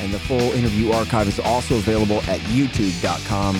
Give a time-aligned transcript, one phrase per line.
[0.00, 3.56] and the full interview archive is also available at youtube.com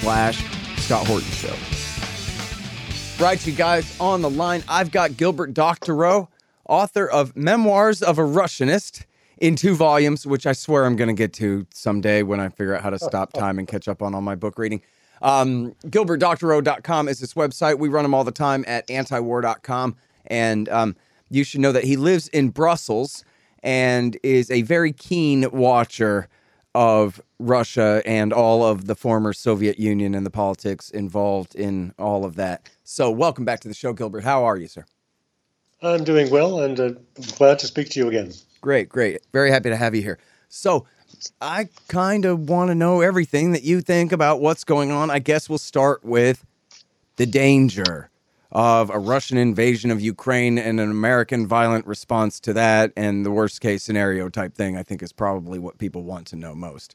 [0.00, 0.44] slash
[0.78, 1.54] Scott Horton Show.
[3.22, 6.28] Right, you guys, on the line, I've got Gilbert Doctorow,
[6.68, 9.04] author of Memoirs of a Russianist
[9.38, 12.74] in two volumes, which I swear I'm going to get to someday when I figure
[12.74, 14.82] out how to stop time and catch up on all my book reading.
[15.22, 17.78] Um, GilbertDoctorow.com is his website.
[17.78, 19.96] We run them all the time at antiwar.com.
[20.26, 20.96] And um,
[21.30, 23.24] you should know that he lives in Brussels
[23.64, 26.28] and is a very keen watcher
[26.74, 32.24] of Russia and all of the former Soviet Union and the politics involved in all
[32.24, 32.68] of that.
[32.84, 34.22] So, welcome back to the show, Gilbert.
[34.22, 34.84] How are you, sir?
[35.82, 36.90] I'm doing well and uh,
[37.36, 38.32] glad to speak to you again.
[38.60, 39.20] Great, great.
[39.32, 40.18] Very happy to have you here.
[40.48, 40.86] So,
[41.40, 45.10] I kind of want to know everything that you think about what's going on.
[45.10, 46.44] I guess we'll start with
[47.16, 48.10] the danger
[48.54, 53.30] of a Russian invasion of Ukraine and an American violent response to that, and the
[53.30, 56.94] worst case scenario type thing, I think is probably what people want to know most.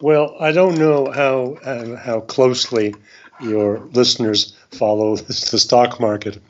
[0.00, 2.94] Well, I don't know how uh, how closely
[3.40, 6.40] your listeners follow the stock market,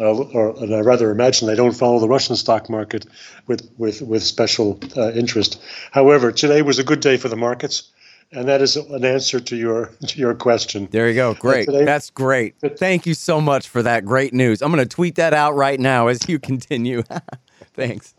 [0.00, 3.06] uh, or and I rather imagine they don't follow the Russian stock market
[3.46, 5.62] with with with special uh, interest.
[5.92, 7.84] However, today was a good day for the markets
[8.32, 10.88] and that is an answer to your to your question.
[10.90, 11.34] There you go.
[11.34, 11.66] Great.
[11.66, 12.54] Today, That's great.
[12.76, 14.62] Thank you so much for that great news.
[14.62, 17.02] I'm going to tweet that out right now as you continue.
[17.74, 18.14] Thanks.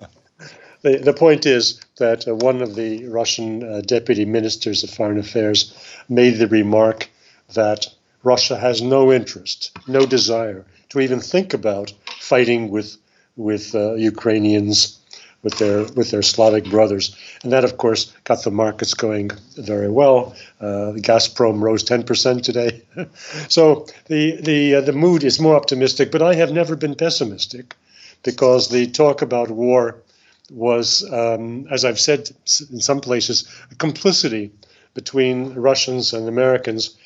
[0.81, 5.20] The, the point is that uh, one of the Russian uh, deputy ministers of foreign
[5.20, 5.75] affairs
[6.08, 7.09] made the remark
[7.53, 7.87] that
[8.23, 12.97] Russia has no interest, no desire to even think about fighting with
[13.36, 14.98] with uh, Ukrainians
[15.42, 19.89] with their with their Slavic brothers, and that of course got the markets going very
[19.89, 20.36] well.
[20.60, 22.82] Uh, Gazprom rose 10% today,
[23.48, 26.11] so the the uh, the mood is more optimistic.
[26.11, 27.76] But I have never been pessimistic,
[28.23, 30.02] because the talk about war
[30.52, 32.30] was, um, as I've said
[32.71, 34.52] in some places, a complicity
[34.94, 36.98] between Russians and Americans,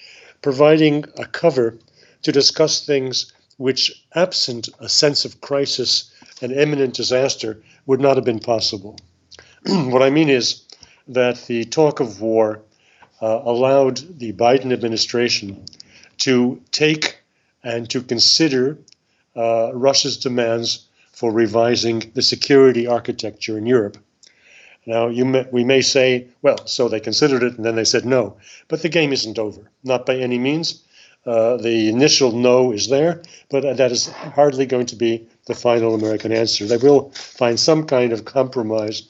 [0.42, 1.78] providing a cover
[2.24, 6.12] to discuss things which, absent a sense of crisis
[6.42, 8.98] and imminent disaster, would not have been possible.
[9.66, 10.64] what I mean is
[11.08, 12.62] that the talk of war
[13.22, 15.66] uh, allowed the Biden administration
[16.20, 17.20] to take
[17.64, 18.78] and to consider
[19.36, 23.98] uh, Russia's demands for revising the security architecture in Europe.
[24.86, 28.36] Now, may, we may say, well, so they considered it and then they said no.
[28.68, 30.84] But the game isn't over, not by any means.
[31.25, 35.95] Uh, the initial no is there, but that is hardly going to be the final
[35.95, 36.66] American answer.
[36.66, 39.03] They will find some kind of compromise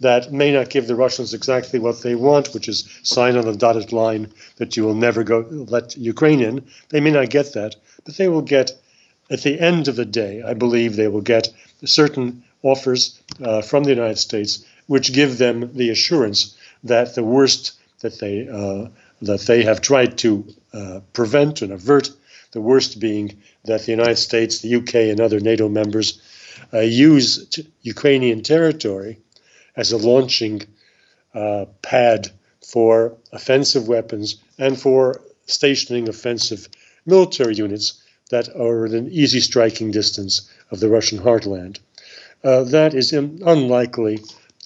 [0.00, 3.56] that may not give the Russians exactly what they want, which is sign on the
[3.56, 6.64] dotted line that you will never go let Ukraine in.
[6.90, 8.72] They may not get that, but they will get,
[9.30, 11.48] at the end of the day, I believe they will get
[11.84, 17.72] certain offers uh, from the United States which give them the assurance that the worst
[18.00, 18.88] that they uh,
[19.22, 22.10] that they have tried to uh, prevent and avert,
[22.52, 26.20] the worst being that the United States, the UK, and other NATO members
[26.72, 29.18] uh, use t- Ukrainian territory
[29.76, 30.62] as a launching
[31.34, 32.30] uh, pad
[32.66, 36.68] for offensive weapons and for stationing offensive
[37.04, 41.78] military units that are within easy striking distance of the Russian heartland.
[42.42, 44.20] Uh, that is in, unlikely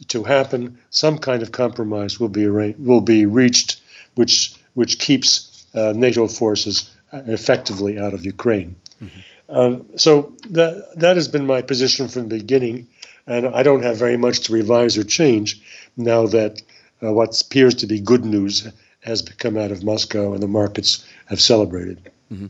[0.09, 0.79] to happen.
[0.91, 3.81] Some kind of compromise will be will be reached,
[4.15, 8.77] which which keeps uh, NATO forces effectively out of Ukraine.
[9.03, 9.21] Mm-hmm.
[9.49, 12.87] Um, so that that has been my position from the beginning,
[13.27, 15.61] and I don't have very much to revise or change
[15.97, 16.63] now that
[17.03, 18.69] uh, what appears to be good news
[19.01, 22.11] has come out of Moscow and the markets have celebrated.
[22.33, 22.47] Mm-hmm.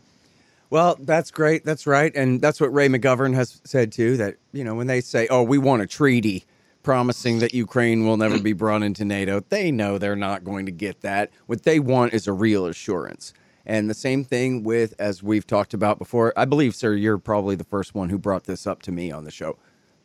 [0.69, 1.65] Well, that's great.
[1.65, 4.17] That's right, and that's what Ray McGovern has said too.
[4.19, 6.45] That you know when they say, "Oh, we want a treaty,"
[6.83, 9.41] promising that Ukraine will never be brought into NATO.
[9.41, 11.31] They know they're not going to get that.
[11.47, 13.33] What they want is a real assurance.
[13.67, 17.55] And the same thing with, as we've talked about before, I believe, sir, you're probably
[17.55, 19.59] the first one who brought this up to me on the show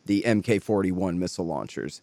[0.04, 2.00] the MK 41 missile launchers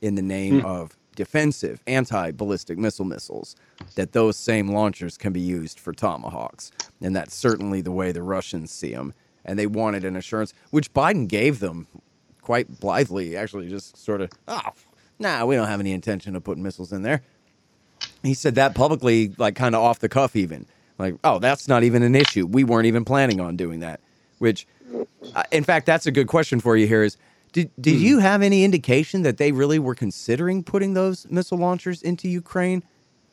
[0.00, 0.64] in the name mm.
[0.64, 3.54] of defensive anti ballistic missile missiles,
[3.94, 6.70] that those same launchers can be used for Tomahawks.
[7.00, 9.12] And that's certainly the way the Russians see them.
[9.44, 11.88] And they wanted an assurance, which Biden gave them
[12.42, 14.60] quite blithely, actually, just sort of, oh,
[15.18, 17.22] nah, we don't have any intention of putting missiles in there.
[18.22, 20.66] He said that publicly, like kind of off the cuff, even
[20.98, 22.46] like, oh, that's not even an issue.
[22.46, 24.00] We weren't even planning on doing that.
[24.38, 24.66] Which,
[25.34, 27.02] uh, in fact, that's a good question for you here.
[27.02, 27.16] Is
[27.52, 32.02] did did you have any indication that they really were considering putting those missile launchers
[32.02, 32.82] into Ukraine,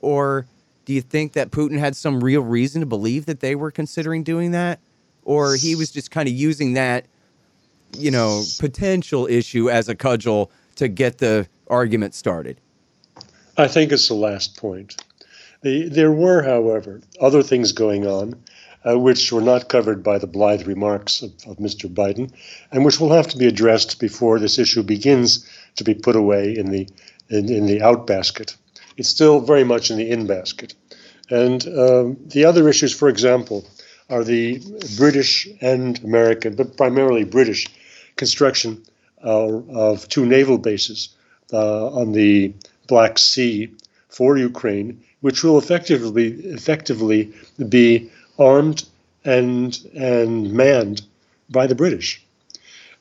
[0.01, 0.45] or
[0.85, 4.23] do you think that Putin had some real reason to believe that they were considering
[4.23, 4.79] doing that,
[5.23, 7.05] or he was just kind of using that,
[7.97, 12.59] you know, potential issue as a cudgel to get the argument started?
[13.57, 15.03] I think it's the last point.
[15.62, 18.41] The, there were, however, other things going on
[18.86, 21.94] uh, which were not covered by the blithe remarks of, of, Mr.
[21.94, 22.31] Biden,
[22.71, 25.45] and which will have to be addressed before this issue begins
[25.75, 26.88] to be put away in the
[27.30, 28.56] in, in the out basket.
[28.97, 30.74] It's still very much in the in basket.
[31.30, 33.68] And um, the other issues, for example,
[34.09, 34.59] are the
[34.97, 37.68] British and American, but primarily British,
[38.19, 38.83] construction
[39.21, 41.10] of two naval bases
[41.51, 42.54] uh, on the
[42.88, 43.69] Black Sea
[44.10, 46.27] for Ukraine, which will effectively
[46.57, 47.33] effectively
[47.68, 48.83] be armed
[49.25, 51.01] and and manned
[51.50, 52.21] by the British.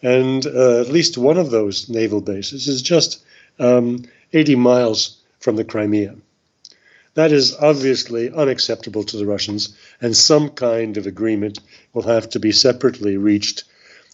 [0.02, 3.22] And uh, at least one of those naval bases is just
[3.58, 6.14] um, 80 miles from the Crimea.
[7.14, 11.58] That is obviously unacceptable to the Russians, and some kind of agreement
[11.92, 13.64] will have to be separately reached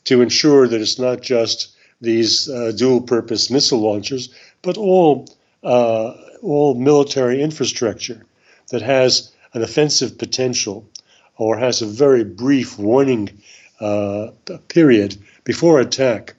[0.04, 4.28] to ensure that it's not just these uh, dual purpose missile launchers,
[4.62, 5.26] but all,
[5.62, 6.12] uh,
[6.42, 8.24] all military infrastructure
[8.70, 10.86] that has an offensive potential
[11.36, 13.30] or has a very brief warning
[13.80, 14.28] uh,
[14.68, 16.34] period before attack,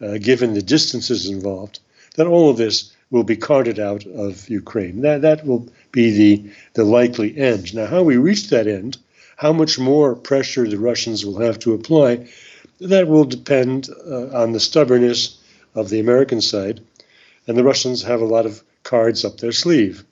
[0.00, 1.80] uh, given the distances involved,
[2.16, 5.00] that all of this will be carted out of Ukraine.
[5.02, 7.74] That, that will be the, the likely end.
[7.74, 8.98] Now, how we reach that end,
[9.36, 12.28] how much more pressure the Russians will have to apply,
[12.80, 15.38] that will depend uh, on the stubbornness
[15.74, 16.80] of the American side.
[17.46, 20.04] And the Russians have a lot of cards up their sleeve.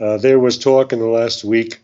[0.00, 1.80] Uh, there was talk in the last week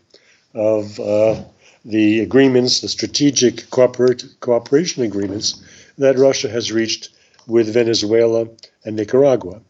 [0.53, 1.43] of uh,
[1.83, 5.61] the agreements, the strategic cooperation agreements
[5.97, 7.09] that Russia has reached
[7.47, 8.47] with Venezuela
[8.85, 9.61] and Nicaragua.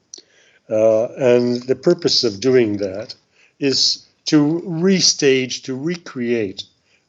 [0.69, 3.15] Uh, and the purpose of doing that
[3.59, 6.63] is to restage, to recreate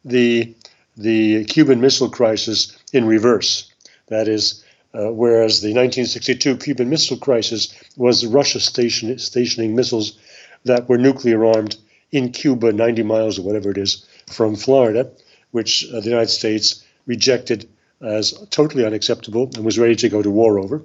[0.04, 0.54] the,
[0.96, 3.70] the Cuban Missile Crisis in reverse.
[4.08, 10.18] That is, uh, whereas the 1962 Cuban Missile Crisis was Russia station, stationing missiles
[10.64, 11.76] that were nuclear armed
[12.12, 15.10] in Cuba, 90 miles or whatever it is, from Florida,
[15.50, 17.68] which uh, the United States rejected
[18.00, 20.82] as totally unacceptable and was ready to go to war over.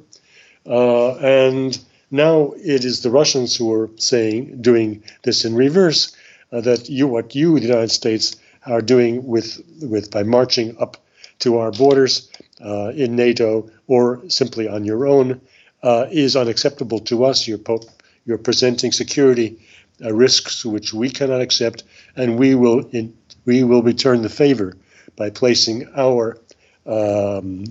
[0.66, 6.16] Uh, and now it is the Russians who are saying, doing this in reverse,
[6.52, 10.98] uh, that you, what you, the United States, are doing with, with by marching up
[11.42, 12.32] to our borders
[12.64, 15.42] uh, in NATO or simply on your own
[15.84, 17.48] uh, is unacceptable to us.
[17.48, 17.84] You're, po-
[18.26, 19.60] you're presenting security
[20.04, 21.84] uh, risks which we cannot accept,
[22.16, 23.14] and we will in,
[23.46, 24.78] we will return the favor
[25.16, 26.38] by placing our
[26.86, 27.66] um,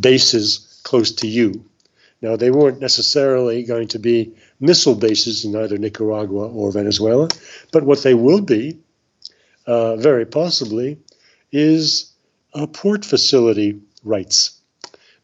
[0.00, 1.64] bases close to you.
[2.22, 7.28] Now, they weren't necessarily going to be missile bases in either Nicaragua or Venezuela,
[7.72, 8.78] but what they will be,
[9.66, 10.98] uh, very possibly,
[11.52, 12.12] is
[12.56, 14.58] a port facility rights.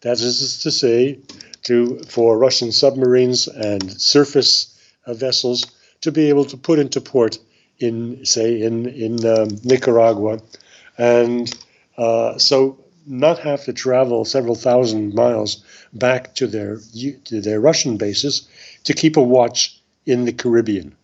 [0.02, 1.18] That is to say,
[1.62, 5.66] to for Russian submarines and surface uh, vessels
[6.02, 7.38] to be able to put into port
[7.78, 10.40] in, say, in in um, Nicaragua,
[10.98, 11.52] and
[11.96, 16.80] uh, so not have to travel several thousand miles back to their
[17.24, 18.48] to their Russian bases
[18.84, 20.94] to keep a watch in the Caribbean.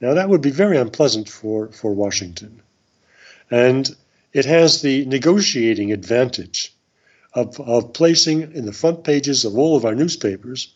[0.00, 2.62] Now that would be very unpleasant for for Washington,
[3.50, 3.96] and
[4.38, 6.72] it has the negotiating advantage
[7.34, 10.74] of, of placing in the front pages of all of our newspapers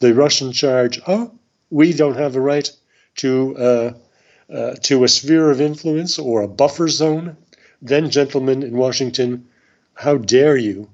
[0.00, 1.32] the Russian charge, oh,
[1.70, 2.70] we don't have the right
[3.16, 3.92] to uh,
[4.52, 7.36] uh, to a sphere of influence or a buffer zone,
[7.82, 9.46] then, gentlemen in Washington,
[9.94, 10.88] how dare you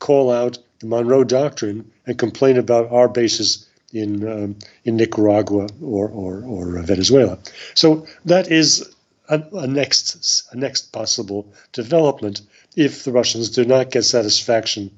[0.00, 6.08] call out the Monroe Doctrine and complain about our bases in um, in Nicaragua or,
[6.08, 7.38] or, or Venezuela?
[7.74, 8.94] So that is
[9.28, 12.40] a, a, next a next possible development
[12.76, 14.90] if the Russians do not get satisfaction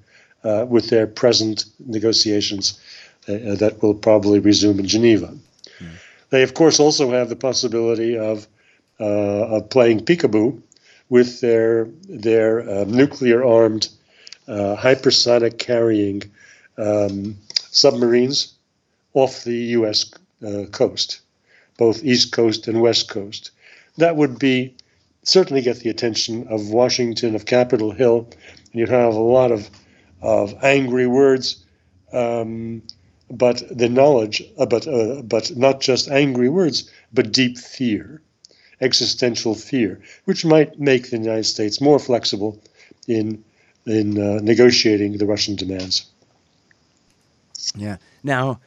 [0.44, 2.78] uh, with their present negotiations
[3.28, 5.34] uh, that will probably resume in Geneva.
[5.78, 5.88] Mm.
[6.30, 8.46] They, of course, also have the possibility of
[8.98, 10.60] uh, of playing peekaboo
[11.08, 13.88] with their their uh, nuclear armed
[14.48, 16.22] uh, hypersonic carrying
[16.78, 17.36] um,
[17.70, 18.54] submarines
[19.14, 20.10] off the U.S.
[20.46, 21.20] Uh, coast,
[21.78, 23.50] both East Coast and West Coast.
[24.00, 24.74] That would be
[25.22, 28.28] certainly get the attention of Washington, of Capitol Hill,
[28.72, 29.70] and you'd have a lot of
[30.20, 31.64] of angry words
[32.12, 32.82] um,
[33.30, 38.20] but the knowledge, uh, but, uh, but not just angry words, but deep fear,
[38.80, 42.60] existential fear, which might make the United States more flexible
[43.06, 43.44] in,
[43.86, 46.06] in uh, negotiating the Russian demands.
[47.76, 47.98] Yeah.
[48.24, 48.60] Now,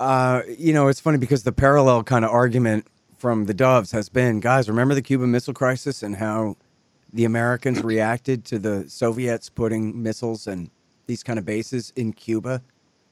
[0.00, 2.86] uh, you know, it's funny because the parallel kind of argument
[3.20, 6.56] from the Doves has been, guys, remember the Cuban Missile Crisis and how
[7.12, 10.70] the Americans reacted to the Soviets putting missiles and
[11.06, 12.62] these kind of bases in Cuba?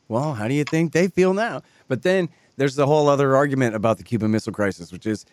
[0.09, 1.61] Well, how do you think they feel now?
[1.89, 5.27] But then there's the whole other argument about the Cuban Missile Crisis, which is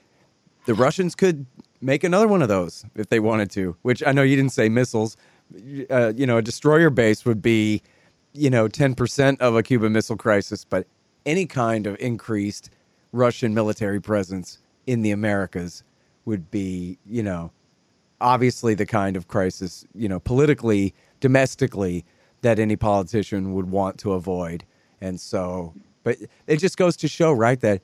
[0.65, 1.45] the Russians could
[1.79, 3.77] make another one of those if they wanted to.
[3.83, 5.15] Which I know you didn't say missiles.
[5.89, 7.81] Uh, you know, a destroyer base would be,
[8.33, 10.85] you know, ten percent of a Cuban Missile Crisis, but
[11.25, 12.69] any kind of increased
[13.13, 15.83] Russian military presence in the Americas
[16.25, 17.51] would be, you know,
[18.21, 22.05] obviously the kind of crisis, you know, politically, domestically,
[22.41, 24.63] that any politician would want to avoid.
[25.01, 25.73] And so,
[26.03, 27.81] but it just goes to show, right, that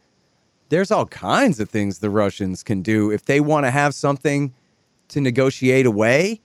[0.70, 4.54] there's all kinds of things the Russians can do if they want to have something
[5.10, 6.40] to negotiate away.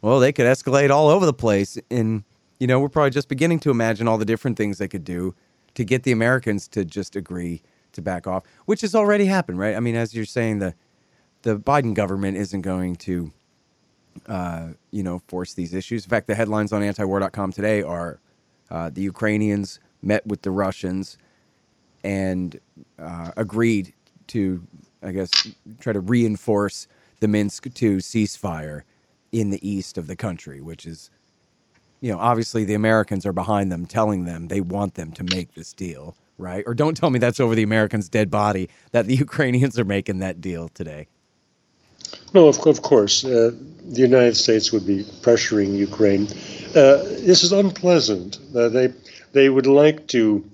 [0.00, 1.78] Well, they could escalate all over the place.
[1.90, 2.24] And,
[2.58, 5.34] you know, we're probably just beginning to imagine all the different things they could do
[5.74, 7.62] to get the Americans to just agree
[7.98, 9.76] to back off, which has already happened, right?
[9.76, 10.74] I mean, as you're saying, the
[11.42, 13.32] the Biden government isn't going to,
[14.26, 16.04] uh, you know, force these issues.
[16.04, 18.20] In fact, the headlines on antiwar.com today are
[18.70, 21.16] uh, the Ukrainians met with the Russians
[22.02, 22.58] and
[22.98, 23.94] uh, agreed
[24.28, 24.62] to,
[25.02, 25.30] I guess,
[25.80, 26.88] try to reinforce
[27.20, 28.82] the Minsk II ceasefire
[29.32, 31.10] in the east of the country, which is,
[32.00, 35.54] you know, obviously the Americans are behind them, telling them they want them to make
[35.54, 36.64] this deal right?
[36.66, 40.20] Or don't tell me that's over the Americans' dead body that the Ukrainians are making
[40.20, 41.08] that deal today.
[42.32, 43.24] No, of, of course.
[43.24, 43.50] Uh,
[43.84, 46.26] the United States would be pressuring Ukraine.
[46.70, 48.38] Uh, this is unpleasant.
[48.54, 48.92] Uh, they
[49.32, 50.44] they would like to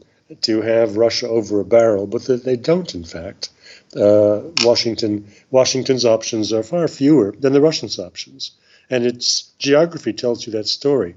[0.43, 2.95] to have Russia over a barrel, but they don't.
[2.95, 3.51] In fact,
[3.97, 8.53] uh, Washington Washington's options are far fewer than the Russians' options,
[8.91, 11.15] and its geography tells you that story.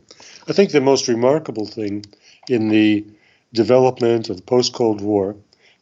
[0.48, 2.06] I think the most remarkable thing
[2.50, 3.06] in the
[3.54, 5.36] development of the post Cold War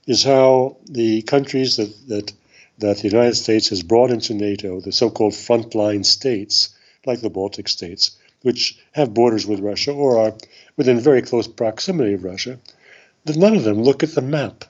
[0.07, 2.33] is how the countries that, that,
[2.77, 6.69] that the United States has brought into NATO, the so called frontline states,
[7.05, 10.35] like the Baltic states, which have borders with Russia or are
[10.77, 12.59] within very close proximity of Russia,
[13.25, 14.65] that none of them look at the map.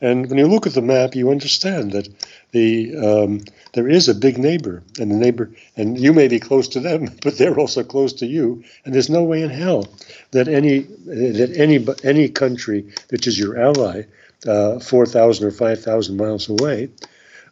[0.00, 2.08] And when you look at the map, you understand that
[2.50, 6.68] the um, there is a big neighbor, and the neighbor, and you may be close
[6.68, 8.64] to them, but they're also close to you.
[8.84, 9.88] And there's no way in hell
[10.32, 14.02] that any that any any country which is your ally,
[14.46, 16.90] uh, four thousand or five thousand miles away,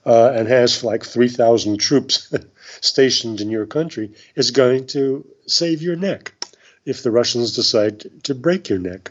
[0.04, 2.32] uh, and has like three thousand troops
[2.80, 6.32] stationed in your country, is going to save your neck
[6.84, 9.10] if the Russians decide to break your neck.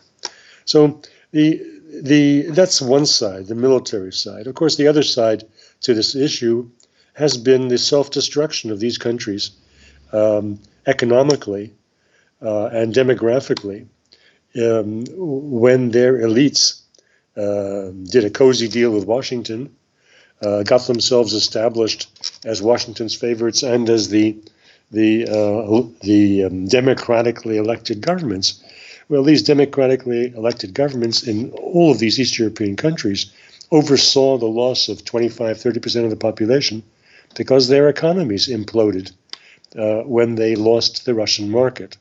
[0.66, 4.48] So the the that's one side, the military side.
[4.48, 5.44] Of course, the other side
[5.82, 6.70] to this issue
[7.14, 9.52] has been the self-destruction of these countries
[10.14, 11.74] um, economically
[12.42, 13.88] uh, and demographically
[14.62, 16.82] um, when their elites
[17.38, 19.76] uh, did a cozy deal with Washington,
[20.42, 22.10] uh, got themselves established
[22.46, 24.38] as Washington's favorites and as the
[24.92, 28.61] the uh, the um, democratically elected governments
[29.12, 33.30] well, these democratically elected governments in all of these East European countries
[33.70, 36.82] oversaw the loss of 25, 30% of the population
[37.36, 39.12] because their economies imploded
[39.78, 41.98] uh, when they lost the Russian market.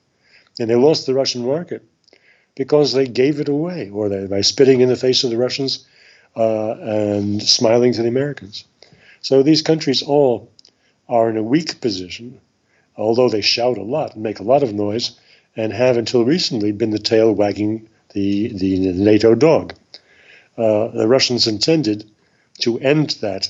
[0.60, 1.82] And they lost the Russian market
[2.54, 5.84] because they gave it away, or they, by spitting in the face of the Russians
[6.36, 8.64] uh, and smiling to the Americans.
[9.20, 10.48] So these countries all
[11.08, 12.40] are in a weak position,
[12.96, 15.18] although they shout a lot and make a lot of noise
[15.56, 19.74] and have until recently been the tail wagging the, the NATO dog.
[20.56, 22.10] Uh, the Russians intended
[22.58, 23.48] to end that,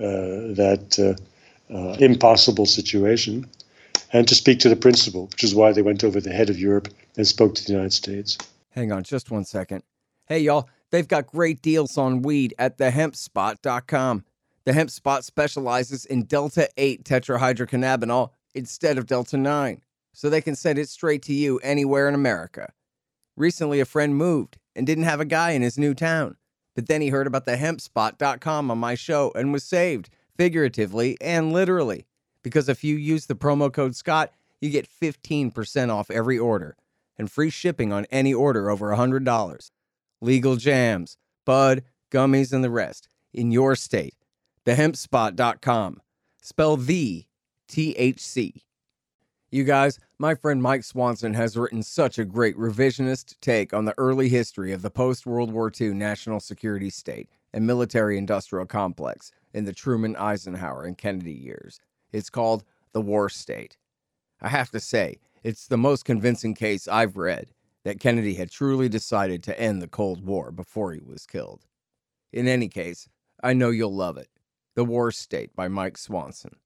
[0.00, 3.48] uh, that uh, uh, impossible situation
[4.12, 6.58] and to speak to the principle, which is why they went over the head of
[6.58, 8.38] Europe and spoke to the United States.
[8.70, 9.82] Hang on just one second.
[10.26, 14.24] Hey, y'all, they've got great deals on weed at thehempspot.com.
[14.64, 19.80] The Hemp Spot specializes in Delta 8 tetrahydrocannabinol instead of Delta 9
[20.12, 22.72] so they can send it straight to you anywhere in America.
[23.36, 26.36] Recently, a friend moved and didn't have a guy in his new town,
[26.74, 31.52] but then he heard about the hempspot.com on my show and was saved, figuratively and
[31.52, 32.06] literally,
[32.42, 36.76] because if you use the promo code Scott, you get 15% off every order
[37.16, 39.70] and free shipping on any order over $100.
[40.20, 44.14] Legal jams, bud, gummies, and the rest in your state.
[44.64, 46.00] Thehempspot.com.
[46.42, 47.26] Spell the
[47.68, 48.62] THC.
[49.50, 53.94] You guys, my friend Mike Swanson has written such a great revisionist take on the
[53.96, 59.32] early history of the post World War II national security state and military industrial complex
[59.54, 61.80] in the Truman, Eisenhower, and Kennedy years.
[62.12, 62.62] It's called
[62.92, 63.78] The War State.
[64.42, 67.48] I have to say, it's the most convincing case I've read
[67.84, 71.64] that Kennedy had truly decided to end the Cold War before he was killed.
[72.34, 73.08] In any case,
[73.42, 74.28] I know you'll love it.
[74.74, 76.56] The War State by Mike Swanson.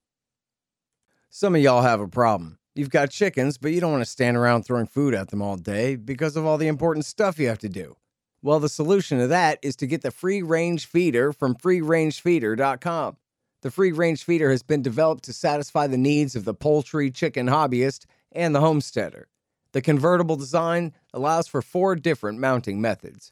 [1.30, 2.58] Some of y'all have a problem.
[2.74, 5.56] You've got chickens, but you don't want to stand around throwing food at them all
[5.56, 7.96] day because of all the important stuff you have to do.
[8.40, 13.16] Well, the solution to that is to get the free range feeder from freerangefeeder.com.
[13.60, 17.46] The free range feeder has been developed to satisfy the needs of the poultry chicken
[17.46, 19.28] hobbyist and the homesteader.
[19.72, 23.30] The convertible design allows for four different mounting methods.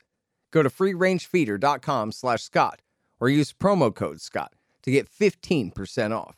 [0.53, 2.83] Go to freerangefeeder.com/scott
[3.19, 6.37] or use promo code Scott to get 15% off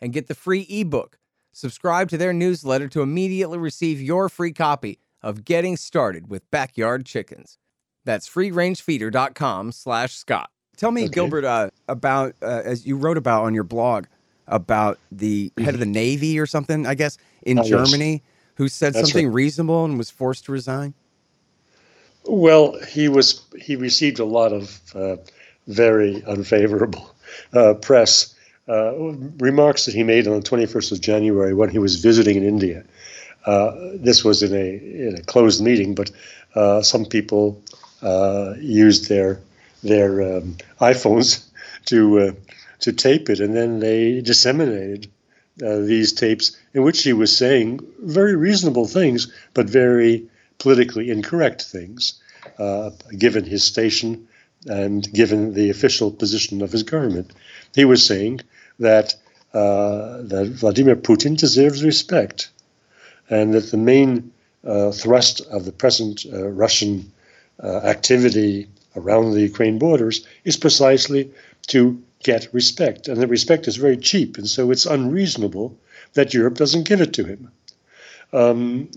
[0.00, 1.18] and get the free ebook
[1.52, 7.04] Subscribe to their newsletter to immediately receive your free copy of Getting Started with Backyard
[7.04, 7.58] Chickens.
[8.04, 10.50] That's freerangefeeder.com slash Scott.
[10.76, 11.12] Tell me, okay.
[11.12, 14.06] Gilbert, uh, about, uh, as you wrote about on your blog,
[14.46, 18.20] about the head of the Navy or something, I guess, in oh, Germany, yes.
[18.56, 19.34] who said That's something right.
[19.34, 20.94] reasonable and was forced to resign?
[22.24, 25.16] Well, he was he received a lot of uh,
[25.66, 27.14] very unfavorable
[27.52, 28.31] uh, press
[28.68, 28.92] uh,
[29.38, 32.84] remarks that he made on the 21st of January when he was visiting in India.
[33.44, 36.10] Uh, this was in a, in a closed meeting, but
[36.54, 37.60] uh, some people
[38.02, 39.40] uh, used their
[39.82, 41.44] their um, iPhones
[41.86, 42.32] to uh,
[42.80, 45.10] to tape it, and then they disseminated
[45.56, 50.26] these tapes in which he was saying very reasonable things, but very
[50.58, 52.20] politically incorrect things,
[53.18, 54.26] given his station
[54.66, 57.32] and given the official position of his government.
[57.74, 58.40] He was saying
[58.78, 59.14] that
[59.54, 62.50] uh, that Vladimir Putin deserves respect,
[63.28, 64.32] and that the main
[64.64, 67.12] uh, thrust of the present uh, Russian
[67.62, 71.30] uh, activity around the Ukraine borders is precisely
[71.68, 75.76] to get respect, and that respect is very cheap, and so it's unreasonable
[76.14, 77.50] that Europe doesn't give it to him.
[78.32, 78.90] Um,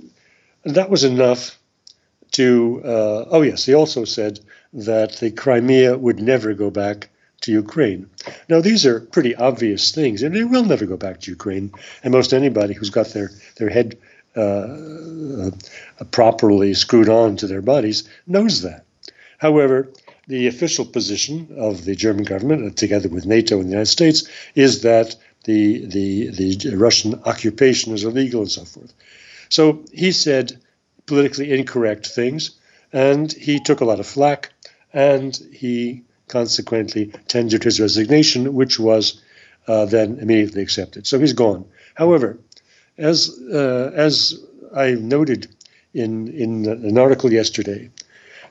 [0.64, 1.58] and that was enough
[2.32, 2.82] to.
[2.84, 4.40] Uh, oh yes, he also said
[4.74, 7.10] that the Crimea would never go back
[7.46, 8.10] to Ukraine.
[8.50, 11.72] Now, these are pretty obvious things, and they will never go back to Ukraine.
[12.04, 13.98] And most anybody who's got their, their head
[14.36, 15.52] uh, uh,
[16.12, 18.86] properly screwed on to their bodies knows that.
[19.38, 19.92] However,
[20.28, 24.28] the official position of the German government, uh, together with NATO and the United States,
[24.56, 28.94] is that the, the, the Russian occupation is illegal and so forth.
[29.50, 30.60] So he said
[31.06, 32.60] politically incorrect things,
[32.92, 34.52] and he took a lot of flack,
[34.92, 39.22] and he consequently tendered his resignation, which was
[39.68, 41.08] uh, then immediately accepted.
[41.08, 41.66] So he's gone.
[41.96, 42.38] However,
[42.98, 44.40] as uh, as
[44.76, 45.48] I noted
[45.94, 47.90] in in an article yesterday,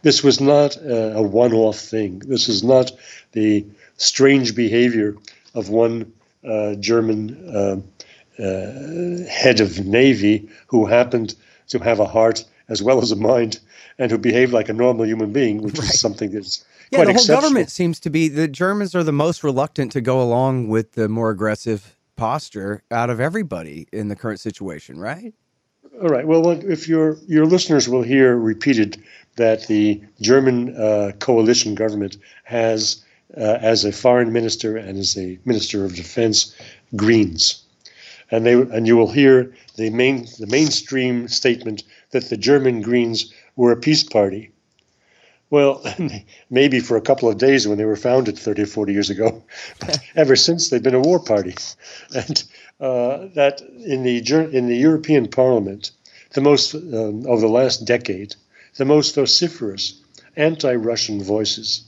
[0.02, 2.18] this was not a one-off thing.
[2.18, 2.92] This is not
[3.32, 3.64] the
[3.96, 5.16] strange behavior
[5.54, 6.12] of one
[6.46, 7.76] uh, German uh,
[8.42, 11.34] uh, head of navy who happened
[11.68, 13.60] to have a heart as well as a mind
[13.98, 15.88] and who behaved like a normal human being, which right.
[15.88, 19.42] is something that's yeah, the whole government seems to be the Germans are the most
[19.44, 24.40] reluctant to go along with the more aggressive posture out of everybody in the current
[24.40, 25.34] situation, right?
[26.02, 26.26] All right.
[26.26, 29.02] Well, if your your listeners will hear repeated
[29.36, 33.04] that the German uh, coalition government has,
[33.36, 36.54] uh, as a foreign minister and as a minister of defense,
[36.96, 37.62] Greens,
[38.30, 43.32] and they and you will hear the main the mainstream statement that the German Greens
[43.56, 44.50] were a peace party
[45.54, 45.84] well,
[46.50, 49.44] maybe for a couple of days when they were founded 30 or 40 years ago.
[49.78, 51.54] But ever since, they've been a war party.
[52.14, 52.42] And
[52.80, 53.60] uh, that
[53.94, 54.16] in the,
[54.52, 55.92] in the European Parliament,
[56.32, 58.34] the most um, of the last decade,
[58.78, 60.02] the most vociferous
[60.36, 61.84] anti-Russian voices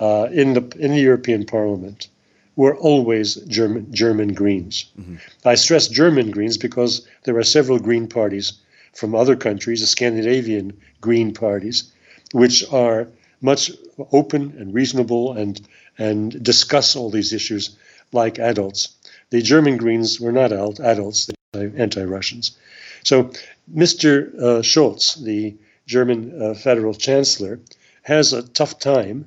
[0.00, 2.08] uh, in the in the European Parliament
[2.56, 4.86] were always German German Greens.
[4.98, 5.16] Mm-hmm.
[5.44, 8.54] I stress German Greens because there are several Green parties
[8.92, 11.92] from other countries, the Scandinavian Green parties,
[12.32, 13.08] which are
[13.40, 13.70] much
[14.12, 15.60] open and reasonable and
[15.98, 17.76] and discuss all these issues
[18.12, 18.90] like adults.
[19.30, 22.56] The German Greens were not adults, the anti-Russians.
[23.02, 23.30] So
[23.74, 24.34] Mr.
[24.34, 27.60] Uh, Scholz, the German uh, federal chancellor,
[28.02, 29.26] has a tough time.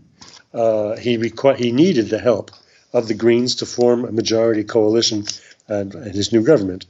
[0.54, 2.52] Uh, he requ- he needed the help
[2.94, 5.26] of the Greens to form a majority coalition
[5.68, 6.86] and, and his new government.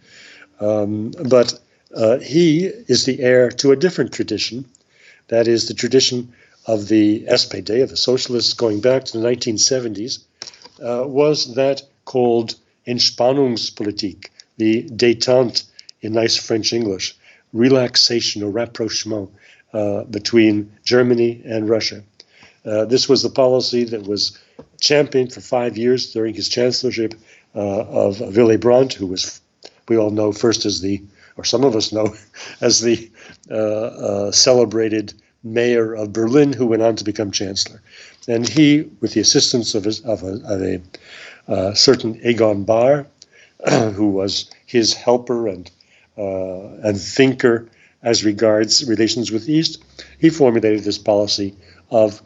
[0.59, 1.59] Um, but
[1.95, 4.65] uh, he is the heir to a different tradition
[5.29, 6.33] that is the tradition
[6.65, 10.19] of the SPD, of the socialists going back to the 1970s,
[10.83, 12.55] uh, was that called
[12.87, 15.63] Entspannungspolitik, the detente
[16.01, 17.15] in nice French English,
[17.53, 19.29] relaxation or rapprochement
[19.73, 22.03] uh, between Germany and Russia.
[22.65, 24.37] Uh, this was the policy that was
[24.81, 27.13] championed for five years during his chancellorship
[27.55, 29.39] uh, of Willy Brandt, who was,
[29.87, 31.01] we all know, first as the,
[31.39, 32.13] or some of us know,
[32.61, 33.09] as the
[33.49, 37.81] uh, uh, celebrated mayor of Berlin, who went on to become chancellor.
[38.27, 40.81] And he, with the assistance of, his, of a, of a
[41.47, 43.07] uh, certain Egon Bahr,
[43.69, 45.71] who was his helper and
[46.17, 47.69] uh, and thinker
[48.03, 49.81] as regards relations with the East,
[50.19, 51.55] he formulated this policy
[51.91, 52.21] of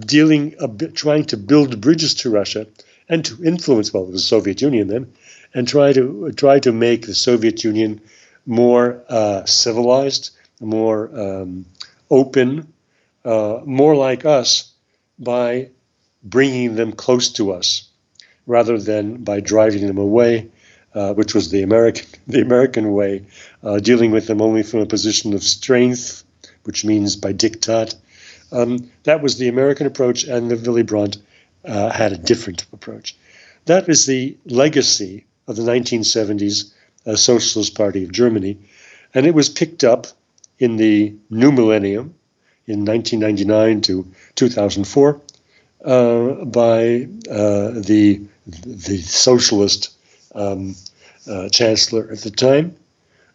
[0.00, 2.66] dealing, bit, trying to build bridges to Russia
[3.08, 5.10] and to influence, well, it was the Soviet Union then,
[5.54, 8.00] and try to try to make the Soviet Union
[8.50, 11.64] more uh, civilized, more um,
[12.10, 12.72] open,
[13.24, 14.72] uh, more like us
[15.20, 15.68] by
[16.24, 17.88] bringing them close to us
[18.46, 20.48] rather than by driving them away,
[20.94, 23.24] uh, which was the American the American way,
[23.62, 26.24] uh, dealing with them only from a position of strength,
[26.64, 27.94] which means by diktat.
[28.50, 31.18] Um, that was the American approach, and the Willy Brandt
[31.64, 33.14] uh, had a different approach.
[33.66, 36.74] That is the legacy of the 1970s uh,
[37.16, 38.58] Socialist Party of Germany,
[39.14, 40.06] and it was picked up
[40.58, 42.14] in the new millennium,
[42.66, 45.20] in 1999 to 2004,
[45.84, 49.96] uh, by uh, the the socialist
[50.34, 50.74] um,
[51.28, 52.74] uh, chancellor at the time,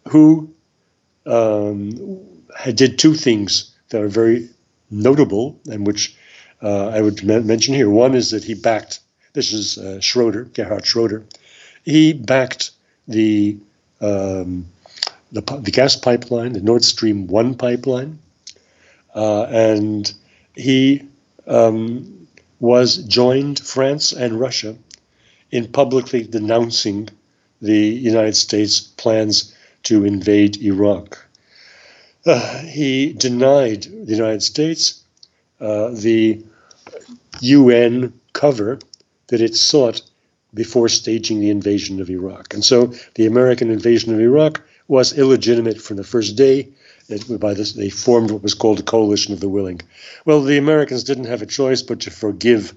[0.08, 0.50] who
[1.26, 2.20] um,
[2.74, 4.48] did two things that are very
[4.90, 6.16] notable and which
[6.62, 7.90] uh, I would mention here.
[7.90, 9.00] One is that he backed,
[9.32, 11.24] this is uh, Schroeder, Gerhard Schroeder,
[11.84, 12.70] he backed
[13.08, 13.56] the,
[14.00, 14.66] um,
[15.32, 18.18] the, the, gas pipeline, the Nord Stream 1 pipeline,
[19.14, 20.12] uh, and
[20.54, 21.02] he
[21.46, 22.28] um,
[22.60, 24.76] was joined France and Russia
[25.50, 27.08] in publicly denouncing
[27.62, 31.24] the United States plans to invade Iraq.
[32.24, 35.02] Uh, he denied the United States
[35.60, 36.44] uh, the
[37.40, 38.78] UN cover
[39.28, 40.02] that it sought
[40.56, 42.54] before staging the invasion of Iraq.
[42.54, 46.68] And so the American invasion of Iraq was illegitimate from the first day.
[47.08, 49.80] It, by this, they formed what was called a coalition of the willing.
[50.24, 52.74] Well, the Americans didn't have a choice but to forgive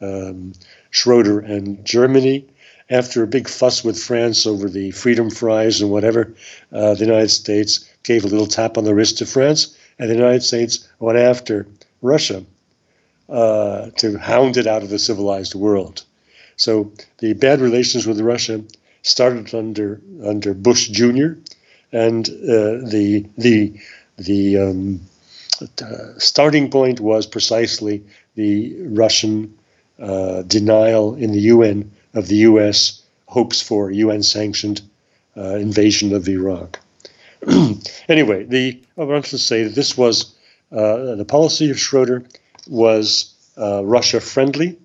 [0.00, 0.54] um,
[0.90, 2.48] Schroeder and Germany.
[2.88, 6.34] After a big fuss with France over the freedom fries and whatever,
[6.72, 10.16] uh, the United States gave a little tap on the wrist to France, and the
[10.16, 11.66] United States went after
[12.02, 12.44] Russia
[13.28, 16.04] uh, to hound it out of the civilized world.
[16.60, 18.62] So the bad relations with Russia
[19.00, 21.28] started under under Bush Jr.
[21.90, 23.80] and uh, the the
[24.18, 25.00] the um,
[25.62, 29.56] uh, starting point was precisely the Russian
[29.98, 33.00] uh, denial in the UN of the U.S.
[33.24, 34.82] hopes for UN sanctioned
[35.38, 36.78] uh, invasion of Iraq.
[38.08, 40.34] anyway, the I want to say that this was
[40.72, 42.22] uh, the policy of Schroeder
[42.68, 44.76] was uh, Russia friendly,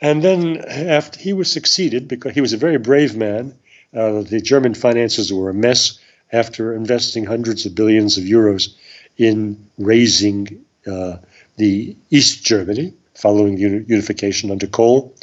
[0.00, 3.54] and then after he was succeeded because he was a very brave man.
[3.94, 5.98] Uh, the German finances were a mess
[6.32, 8.74] after investing hundreds of billions of euros
[9.16, 11.16] in raising uh,
[11.56, 15.14] the East Germany following unification under Kohl.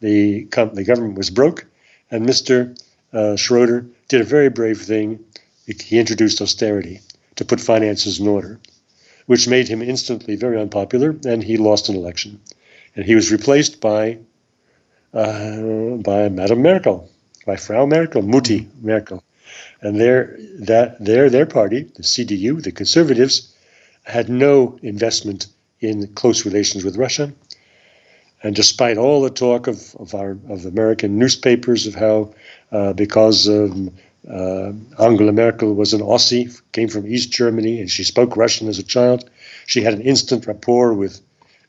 [0.00, 1.64] The, the government was broke,
[2.10, 2.78] and Mr.
[3.12, 5.24] Uh, Schroeder did a very brave thing.
[5.66, 7.00] He introduced austerity
[7.36, 8.58] to put finances in order,
[9.26, 12.40] which made him instantly very unpopular, and he lost an election.
[12.96, 14.18] And he was replaced by
[15.14, 17.08] uh, by Madame Merkel,
[17.46, 19.22] by Frau Merkel, Mutti Merkel.
[19.80, 23.54] And their, that, their, their party, the CDU, the conservatives,
[24.04, 25.46] had no investment
[25.80, 27.32] in close relations with Russia.
[28.42, 32.34] And despite all the talk of, of our of American newspapers of how
[32.70, 33.92] uh, because um,
[34.30, 38.78] uh, Angela Merkel was an Ossi, came from East Germany, and she spoke Russian as
[38.78, 39.28] a child,
[39.66, 41.20] she had an instant rapport with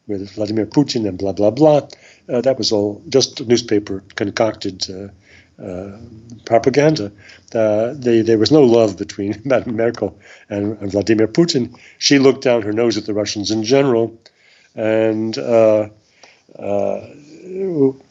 [0.08, 1.88] with Vladimir Putin and blah blah blah.
[2.30, 5.08] Uh, that was all just newspaper concocted uh,
[5.62, 5.98] uh,
[6.46, 7.12] propaganda.
[7.54, 10.17] Uh, they, there was no love between Madame Merkel
[10.50, 11.78] and, and, Vladimir Putin.
[11.98, 14.17] She looked down her nose at the Russians in general,
[14.76, 15.89] and uh,
[16.60, 17.08] uh,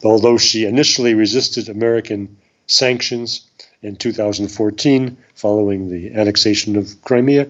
[0.03, 3.47] although she initially resisted American sanctions
[3.81, 7.47] in 2014 following the annexation of Crimea,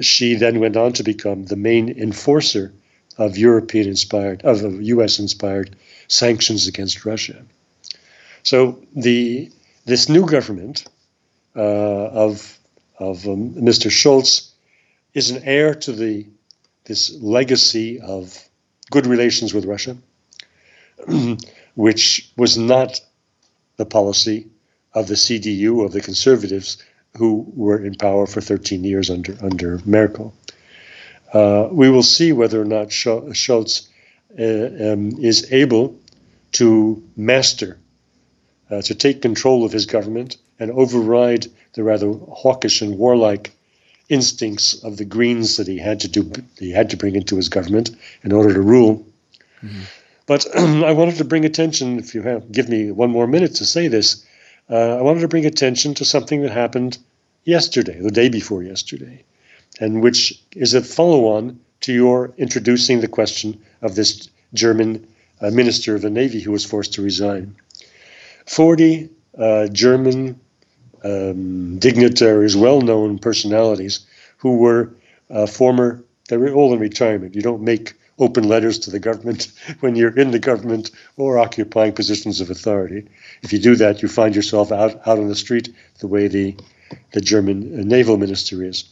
[0.00, 2.72] she then went on to become the main enforcer
[3.18, 5.18] of European inspired, of U.S.
[5.18, 5.76] inspired
[6.08, 7.42] sanctions against Russia.
[8.42, 9.50] So the
[9.84, 10.86] this new government
[11.56, 12.58] uh, of
[12.98, 13.90] of um, Mr.
[13.90, 14.50] Scholz
[15.14, 16.26] is an heir to the
[16.84, 18.48] this legacy of
[18.90, 19.96] good relations with Russia,
[21.74, 23.00] which was not
[23.76, 24.48] the policy
[24.94, 26.82] of the CDU, of the conservatives,
[27.16, 30.34] who were in power for 13 years under, under Merkel.
[31.32, 33.88] Uh, we will see whether or not Scholz
[34.38, 35.98] uh, um, is able
[36.52, 37.78] to master,
[38.70, 43.52] uh, to take control of his government and override the rather hawkish and warlike
[44.08, 47.48] instincts of the Greens that he had to do, he had to bring into his
[47.48, 47.90] government
[48.22, 49.06] in order to rule.
[49.62, 49.82] Mm-hmm.
[50.26, 53.64] But I wanted to bring attention, if you have, give me one more minute to
[53.64, 54.24] say this,
[54.70, 56.98] uh, I wanted to bring attention to something that happened
[57.44, 59.24] yesterday, the day before yesterday,
[59.80, 65.06] and which is a follow on to your introducing the question of this German
[65.40, 67.56] uh, minister of the Navy who was forced to resign.
[68.46, 70.40] 40 uh, German
[71.04, 74.06] um, dignitaries, well known personalities,
[74.38, 74.94] who were
[75.30, 77.34] uh, former, they were all in retirement.
[77.34, 81.92] You don't make open letters to the government when you're in the government or occupying
[81.92, 83.08] positions of authority.
[83.42, 86.56] If you do that, you find yourself out, out on the street the way the,
[87.12, 88.84] the German uh, naval minister is.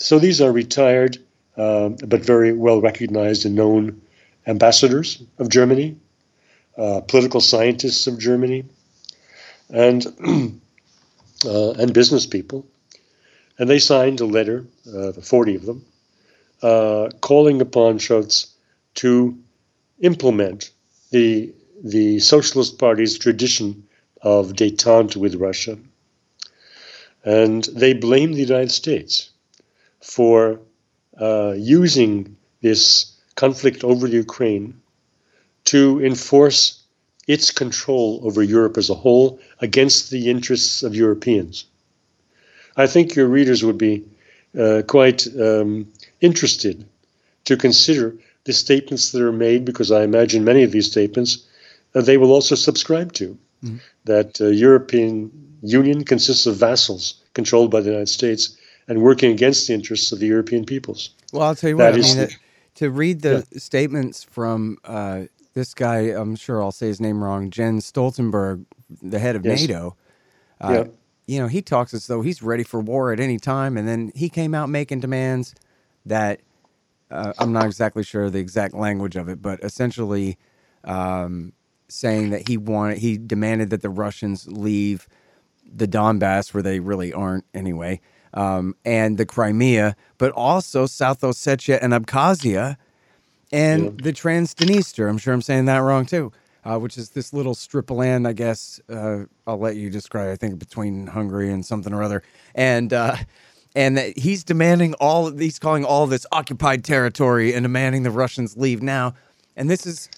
[0.00, 1.18] So these are retired
[1.58, 4.00] uh, but very well recognized and known
[4.46, 5.94] ambassadors of Germany,
[6.78, 8.64] uh, political scientists of Germany,
[9.68, 10.06] and
[11.44, 12.66] uh, and business people,
[13.58, 15.84] and they signed a letter, uh, 40 of them,
[16.62, 18.54] uh, calling upon Scholz
[18.94, 19.38] to
[20.00, 20.70] implement
[21.10, 21.52] the
[21.84, 23.86] the Socialist Party's tradition
[24.22, 25.76] of détente with Russia,
[27.22, 29.29] and they blamed the United States
[30.00, 30.60] for
[31.20, 34.80] uh, using this conflict over Ukraine
[35.64, 36.82] to enforce
[37.26, 41.64] its control over Europe as a whole against the interests of Europeans.
[42.76, 44.04] I think your readers would be
[44.58, 46.84] uh, quite um, interested
[47.44, 51.46] to consider the statements that are made, because I imagine many of these statements
[51.94, 53.36] uh, they will also subscribe to.
[53.62, 53.76] Mm-hmm.
[54.04, 55.30] That uh, European
[55.62, 58.56] Union consists of vassals controlled by the United States
[58.90, 61.10] and working against the interests of the European peoples.
[61.32, 62.04] Well, I'll tell you that what.
[62.04, 62.34] I mean, the,
[62.74, 63.58] to read the yeah.
[63.58, 65.22] statements from uh,
[65.54, 68.66] this guy, I'm sure I'll say his name wrong, Jens Stoltenberg,
[69.00, 69.60] the head of yes.
[69.60, 69.96] NATO.
[70.60, 70.84] Uh, yeah.
[71.26, 74.10] You know, he talks as though he's ready for war at any time, and then
[74.16, 75.54] he came out making demands
[76.04, 76.40] that
[77.12, 80.36] uh, I'm not exactly sure the exact language of it, but essentially
[80.82, 81.52] um,
[81.88, 85.08] saying that he wanted, he demanded that the Russians leave
[85.72, 88.00] the Donbass, where they really aren't anyway,
[88.34, 92.76] um, and the Crimea, but also South Ossetia and Abkhazia
[93.52, 93.90] and yeah.
[94.02, 95.08] the Transdniester.
[95.08, 96.32] I'm sure I'm saying that wrong too,
[96.64, 98.80] uh, which is this little strip of land, I guess.
[98.88, 100.30] Uh, I'll let you describe.
[100.30, 102.22] I think between Hungary and something or other,
[102.54, 103.16] and uh,
[103.74, 105.30] and he's demanding all.
[105.30, 109.14] He's calling all this occupied territory and demanding the Russians leave now.
[109.56, 110.08] And this is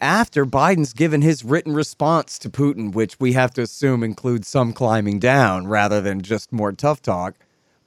[0.00, 4.72] after Biden's given his written response to Putin, which we have to assume includes some
[4.72, 7.34] climbing down rather than just more tough talk.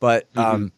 [0.06, 0.40] But mm-hmm.
[0.40, 0.72] um,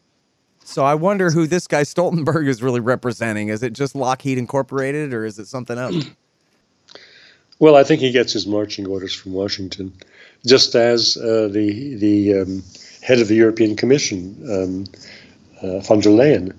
[0.64, 3.48] so I wonder who this guy Stoltenberg is really representing.
[3.48, 6.06] Is it just Lockheed Incorporated or is it something else?
[7.60, 9.92] Well, I think he gets his marching orders from Washington,
[10.46, 12.62] just as uh, the the um,
[13.02, 14.84] head of the European Commission, um,
[15.60, 16.54] uh, von der Leyen,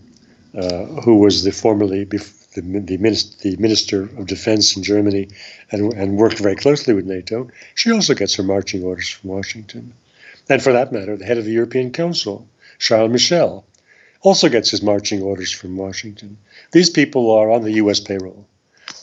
[0.55, 5.29] uh, who was the formerly bef- the, the, minister, the minister of defense in Germany
[5.71, 9.93] and, and worked very closely with NATO, she also gets her marching orders from Washington.
[10.49, 12.45] And for that matter, the head of the European Council,
[12.79, 13.65] Charles Michel,
[14.21, 16.37] also gets his marching orders from Washington.
[16.71, 17.99] These people are on the U.S.
[17.99, 18.47] payroll.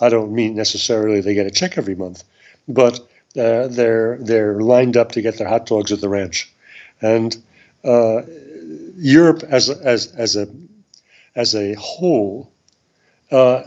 [0.00, 2.24] I don't mean necessarily they get a check every month,
[2.68, 3.00] but
[3.38, 6.50] uh, they're they're lined up to get their hot dogs at the ranch,
[7.00, 7.36] and
[7.84, 8.22] uh,
[8.96, 10.48] Europe as as as a
[11.34, 12.50] as a whole
[13.30, 13.62] uh,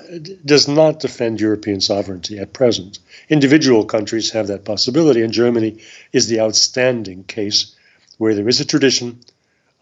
[0.46, 3.00] does not defend European sovereignty at present.
[3.30, 5.80] Individual countries have that possibility, and Germany
[6.14, 7.76] is the outstanding case
[8.18, 9.20] where there is a tradition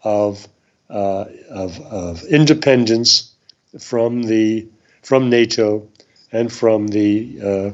[0.04, 0.48] of
[0.90, 3.32] uh, of, of independence
[3.78, 4.66] from the
[5.02, 5.86] from NATO
[6.32, 7.70] and from the uh,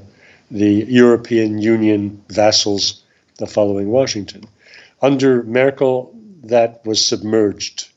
[0.50, 3.02] the European Union vassals
[3.38, 4.44] the following Washington.
[5.02, 7.88] Under Merkel, that was submerged,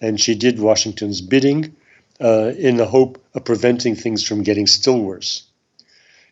[0.00, 1.76] and she did Washington's bidding
[2.20, 5.44] uh, in the hope of preventing things from getting still worse.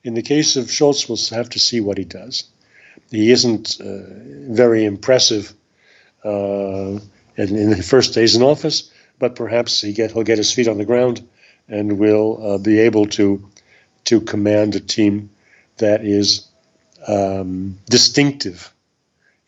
[0.05, 2.45] In the case of Scholz, we'll have to see what he does.
[3.11, 4.01] He isn't uh,
[4.53, 5.53] very impressive
[6.25, 6.99] uh,
[7.39, 10.69] in, in the first days in office, but perhaps he get, he'll get his feet
[10.69, 11.27] on the ground
[11.69, 13.49] and will uh, be able to
[14.05, 15.29] to command a team
[15.77, 16.49] that is
[17.07, 18.73] um, distinctive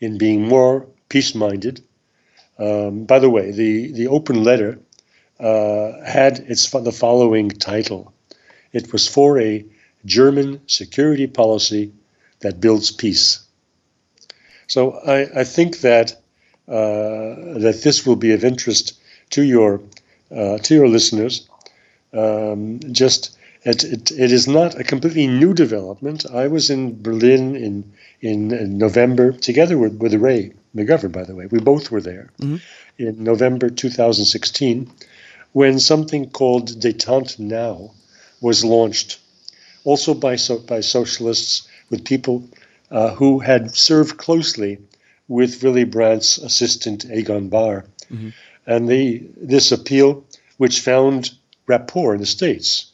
[0.01, 1.83] in being more peace-minded.
[2.59, 4.79] Um, by the way, the the open letter
[5.39, 8.13] uh, had its the following title.
[8.73, 9.65] It was for a
[10.05, 11.93] German security policy
[12.41, 13.41] that builds peace.
[14.67, 16.20] So I, I think that
[16.67, 18.99] that this will be of interest
[19.31, 19.81] to your
[20.35, 21.49] uh, to your listeners.
[22.13, 26.25] Um, just it, it, it is not a completely new development.
[26.33, 31.35] I was in Berlin in in, in November together with, with Ray McGovern, by the
[31.35, 31.47] way.
[31.47, 32.57] We both were there mm-hmm.
[32.99, 34.91] in November 2016
[35.53, 37.93] when something called Detente Now
[38.41, 39.19] was launched,
[39.85, 42.49] also by so, by socialists with people
[42.91, 44.79] uh, who had served closely
[45.31, 47.87] with Willy Brandt's assistant Egon Bahr.
[48.11, 48.31] Mm-hmm.
[48.67, 50.25] And the, this appeal,
[50.59, 51.31] which found
[51.67, 52.91] rapport in the States,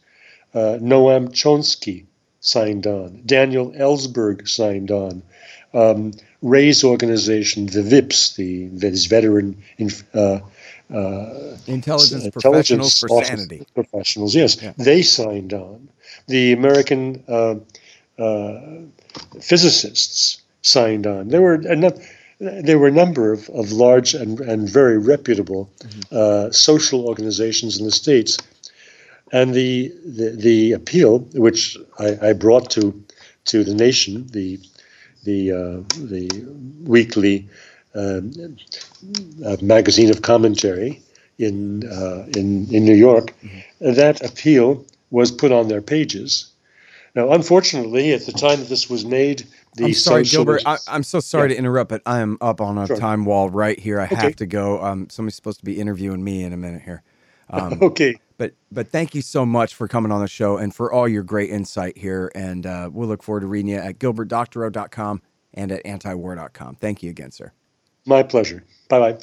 [0.54, 2.04] uh, Noam Chomsky
[2.40, 5.22] signed on, Daniel Ellsberg signed on,
[5.72, 9.56] um, Ray's organization, the VIPS, the this veteran
[10.14, 10.40] uh,
[10.94, 14.34] uh, intelligence, intelligence professionals for sanity professionals.
[14.34, 14.72] Yes, yeah.
[14.76, 15.88] they signed on.
[16.28, 17.56] The American uh,
[18.18, 18.60] uh,
[19.40, 21.28] physicists signed on.
[21.28, 21.94] There were enough,
[22.38, 26.00] there were a number of, of large and, and very reputable mm-hmm.
[26.12, 28.38] uh, social organizations in the states,
[29.32, 33.04] and the the, the appeal which I, I, brought to
[33.46, 34.60] to the nation, the
[35.24, 36.28] the uh, the
[36.84, 37.48] weekly
[37.94, 38.32] um,
[39.62, 41.02] magazine of commentary
[41.38, 43.94] in uh, in in New York, mm-hmm.
[43.94, 46.50] that appeal was put on their pages.
[47.14, 49.46] Now, unfortunately, at the time that this was made,
[49.84, 50.62] I'm sorry, Gilbert.
[50.66, 51.54] I, am so sorry yeah.
[51.54, 52.96] to interrupt, but I am up on a sure.
[52.96, 54.00] time wall right here.
[54.00, 54.16] I okay.
[54.16, 54.82] have to go.
[54.82, 57.02] Um, somebody's supposed to be interviewing me in a minute here.
[57.50, 58.16] Um, okay.
[58.38, 61.22] But but thank you so much for coming on the show and for all your
[61.22, 62.30] great insight here.
[62.34, 65.22] And uh, we'll look forward to reading you at gilbertdoctorow.com
[65.54, 66.74] and at antiwar.com.
[66.76, 67.52] Thank you again, sir.
[68.04, 68.62] My pleasure.
[68.88, 69.18] Bye bye.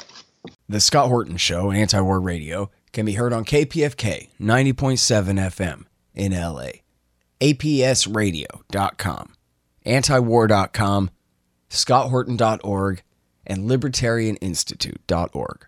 [0.67, 6.33] The Scott Horton Show, Anti War Radio, can be heard on KPFK 90.7 FM in
[6.33, 6.69] LA,
[7.41, 9.33] APSradio.com,
[9.85, 11.09] antiwar.com,
[11.69, 13.03] scotthorton.org,
[13.45, 15.67] and libertarianinstitute.org.